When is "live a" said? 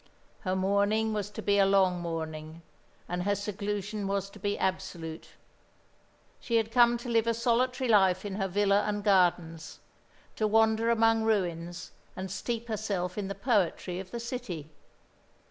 7.07-7.35